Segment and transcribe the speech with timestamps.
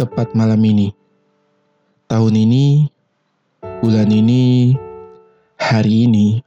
[0.00, 0.96] tepat malam ini.
[2.08, 2.88] Tahun ini,
[3.84, 4.72] bulan ini,
[5.60, 6.40] hari ini,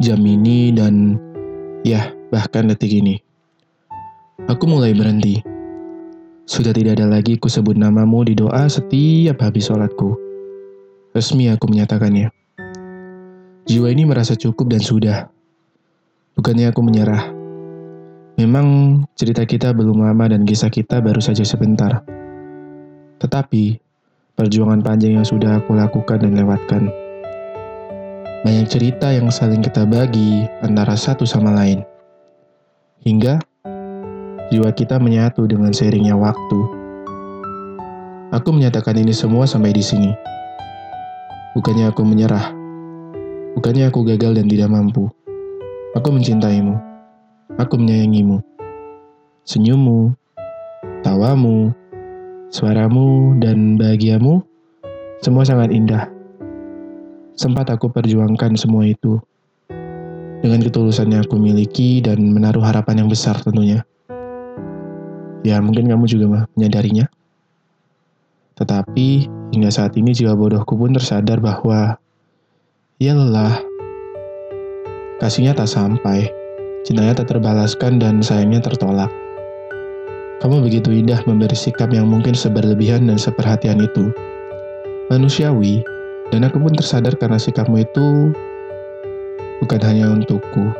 [0.00, 1.20] jam ini, dan
[1.84, 3.20] ya, bahkan detik ini.
[4.48, 5.44] Aku mulai berhenti.
[6.48, 10.16] Sudah tidak ada lagi ku sebut namamu di doa setiap habis sholatku.
[11.12, 12.32] Resmi aku menyatakannya.
[13.68, 15.28] Jiwa ini merasa cukup dan sudah.
[16.32, 17.28] Bukannya aku menyerah.
[18.40, 22.00] Memang cerita kita belum lama dan kisah kita baru saja sebentar.
[23.18, 23.78] Tetapi,
[24.38, 26.86] perjuangan panjang yang sudah aku lakukan dan lewatkan.
[28.46, 31.82] Banyak cerita yang saling kita bagi antara satu sama lain.
[33.02, 33.42] Hingga,
[34.54, 36.60] jiwa kita menyatu dengan seringnya waktu.
[38.30, 40.14] Aku menyatakan ini semua sampai di sini.
[41.58, 42.54] Bukannya aku menyerah.
[43.58, 45.10] Bukannya aku gagal dan tidak mampu.
[45.98, 46.78] Aku mencintaimu.
[47.58, 48.38] Aku menyayangimu.
[49.42, 50.14] Senyummu,
[51.02, 51.74] tawamu,
[52.48, 54.44] suaramu, dan bahagiamu
[55.20, 56.08] semua sangat indah.
[57.38, 59.22] Sempat aku perjuangkan semua itu
[60.42, 63.86] dengan ketulusan yang aku miliki dan menaruh harapan yang besar tentunya.
[65.46, 67.06] Ya mungkin kamu juga menyadarinya.
[68.58, 69.08] Tetapi
[69.54, 71.94] hingga saat ini jiwa bodohku pun tersadar bahwa
[72.98, 73.62] ya lelah,
[75.22, 76.34] kasihnya tak sampai
[76.88, 79.12] Cintanya tak terbalaskan dan sayangnya tertolak.
[80.48, 84.08] Kamu begitu indah memberi sikap yang mungkin seberlebihan dan seperhatian itu.
[85.12, 85.84] Manusiawi,
[86.32, 88.32] dan aku pun tersadar karena sikapmu itu
[89.60, 90.72] bukan hanya untukku,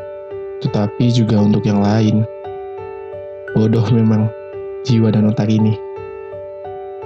[0.64, 2.24] tetapi juga untuk yang lain.
[3.52, 4.32] Bodoh memang
[4.88, 5.76] jiwa dan otak ini.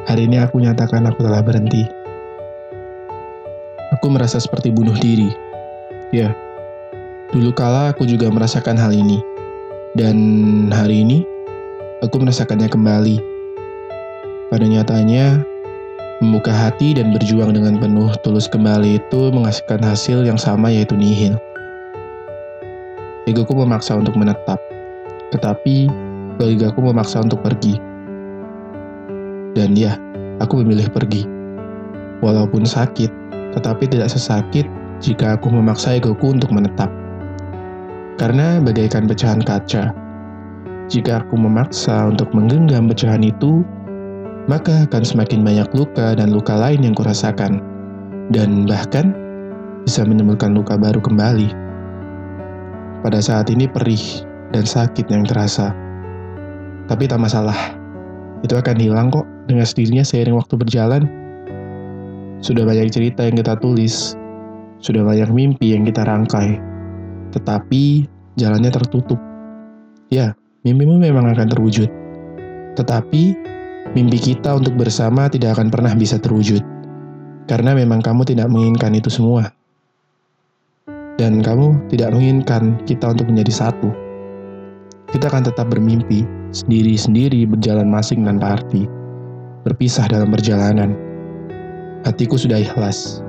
[0.06, 1.83] Hari ini aku nyatakan aku telah berhenti.
[3.98, 5.34] Aku merasa seperti bunuh diri.
[6.14, 6.30] Ya,
[7.34, 9.18] Dulu kala aku juga merasakan hal ini.
[9.98, 11.27] Dan hari ini,
[12.03, 13.17] aku merasakannya kembali.
[14.50, 15.41] Pada nyatanya,
[16.20, 21.39] membuka hati dan berjuang dengan penuh tulus kembali itu menghasilkan hasil yang sama yaitu nihil.
[23.30, 24.58] Egoku memaksa untuk menetap,
[25.30, 25.86] tetapi
[26.42, 27.79] logikaku memaksa untuk pergi.
[29.55, 29.95] Dan ya,
[30.42, 31.23] aku memilih pergi.
[32.18, 33.08] Walaupun sakit,
[33.55, 34.67] tetapi tidak sesakit
[34.98, 36.91] jika aku memaksa egoku untuk menetap
[38.20, 40.02] karena bagaikan pecahan kaca.
[40.90, 43.62] Jika aku memaksa untuk menggenggam pecahan itu,
[44.50, 47.62] maka akan semakin banyak luka dan luka lain yang kurasakan,
[48.34, 49.14] dan bahkan
[49.86, 51.50] bisa menimbulkan luka baru kembali.
[53.02, 55.74] Pada saat ini perih dan sakit yang terasa,
[56.90, 57.56] tapi tak masalah.
[58.42, 61.06] Itu akan hilang kok dengan sendirinya seiring waktu berjalan.
[62.42, 64.18] Sudah banyak cerita yang kita tulis,
[64.82, 66.72] sudah banyak mimpi yang kita rangkai
[67.32, 68.06] tetapi
[68.36, 69.16] jalannya tertutup.
[70.12, 71.90] Ya, mimpimu memang akan terwujud.
[72.78, 73.23] Tetapi,
[73.95, 76.62] mimpi kita untuk bersama tidak akan pernah bisa terwujud.
[77.50, 79.50] Karena memang kamu tidak menginginkan itu semua.
[81.18, 83.90] Dan kamu tidak menginginkan kita untuk menjadi satu.
[85.12, 86.24] Kita akan tetap bermimpi,
[86.56, 88.89] sendiri-sendiri berjalan masing tanpa arti.
[89.67, 90.96] Berpisah dalam perjalanan.
[92.02, 93.23] Hatiku sudah ikhlas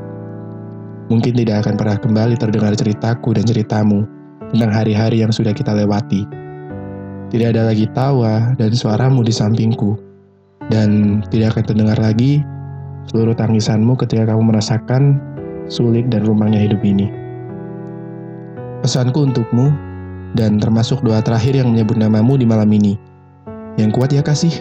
[1.12, 4.08] mungkin tidak akan pernah kembali terdengar ceritaku dan ceritamu
[4.54, 6.43] tentang hari-hari yang sudah kita lewati.
[7.34, 9.98] Tidak ada lagi tawa dan suaramu di sampingku,
[10.70, 12.46] dan tidak akan terdengar lagi
[13.10, 15.18] seluruh tangisanmu ketika kamu merasakan
[15.66, 17.10] sulit dan rumangnya hidup ini.
[18.86, 19.74] Pesanku untukmu,
[20.38, 23.02] dan termasuk doa terakhir yang menyebut namamu di malam ini.
[23.82, 24.54] Yang kuat ya kasih.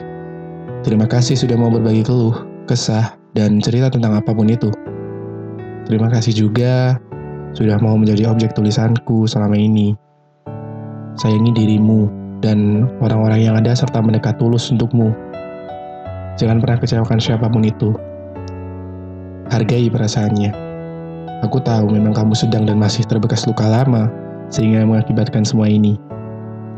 [0.80, 4.72] Terima kasih sudah mau berbagi keluh, kesah, dan cerita tentang apa pun itu.
[5.84, 6.96] Terima kasih juga
[7.52, 9.92] sudah mau menjadi objek tulisanku selama ini.
[11.20, 15.14] Sayangi dirimu dan orang-orang yang ada serta mendekat tulus untukmu.
[16.36, 17.94] Jangan pernah kecewakan siapa pun itu.
[19.48, 20.50] Hargai perasaannya.
[21.46, 24.10] Aku tahu memang kamu sedang dan masih terbekas luka lama
[24.50, 25.94] sehingga mengakibatkan semua ini.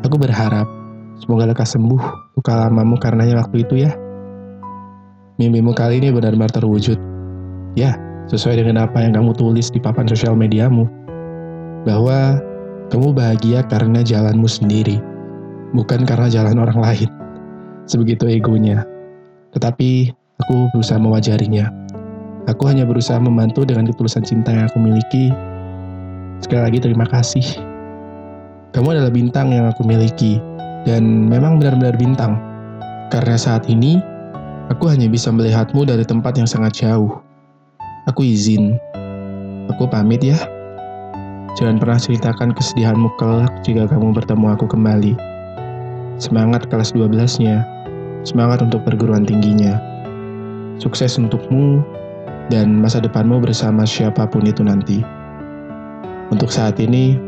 [0.04, 0.69] Aku berharap
[1.16, 2.02] semoga lekas sembuh
[2.36, 3.92] luka lamamu karenanya waktu itu ya.
[5.40, 7.00] Mimpimu kali ini benar-benar terwujud.
[7.75, 7.99] Ya,
[8.31, 10.87] sesuai dengan apa yang kamu tulis di papan sosial mediamu,
[11.82, 12.38] bahwa
[12.88, 15.02] kamu bahagia karena jalanmu sendiri,
[15.75, 17.11] bukan karena jalan orang lain.
[17.85, 18.87] Sebegitu egonya.
[19.53, 21.69] Tetapi aku berusaha mewajarinya.
[22.49, 25.35] Aku hanya berusaha membantu dengan ketulusan cinta yang aku miliki.
[26.41, 27.44] Sekali lagi terima kasih.
[28.73, 30.43] Kamu adalah bintang yang aku miliki,
[30.88, 32.37] dan memang benar-benar bintang.
[33.09, 34.03] Karena saat ini,
[34.69, 37.25] aku hanya bisa melihatmu dari tempat yang sangat jauh
[38.05, 38.77] Aku izin.
[39.73, 40.37] Aku pamit ya.
[41.56, 45.33] Jangan pernah ceritakan kesedihanmu kelak jika kamu bertemu aku kembali.
[46.19, 47.66] Semangat kelas 12-nya.
[48.25, 49.76] semangat untuk perguruan tingginya.
[50.81, 51.84] Sukses untukmu
[52.49, 55.05] dan masa depanmu bersama siapa pun itu nanti.
[56.32, 57.20] Untuk saat ini,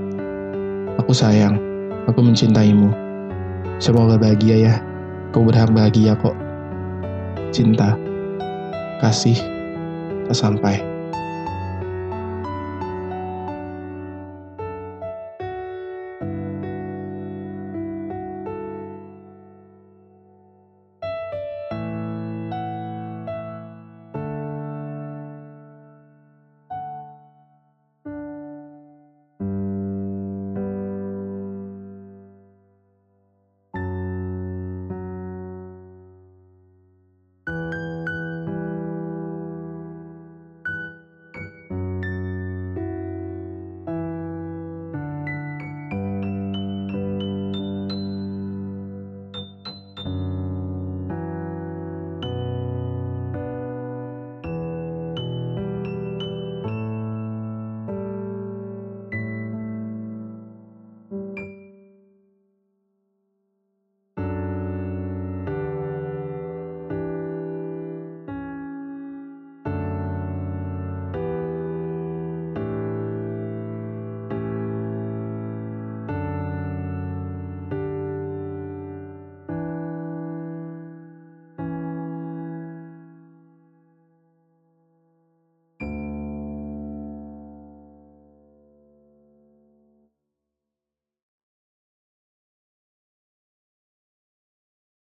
[0.97, 1.61] aku sayang,
[2.09, 2.89] aku mencintaimu.
[3.77, 4.75] Semoga bahagia ya,
[5.37, 6.33] kau berhak bahagia kok.
[7.53, 7.93] Cinta,
[9.05, 9.37] kasih,
[10.33, 10.96] tak sampai.